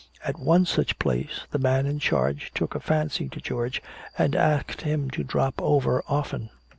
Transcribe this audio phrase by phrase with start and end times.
[0.25, 3.83] At one such place, the man in charge took a fancy to George
[4.17, 6.49] and asked him to drop over often.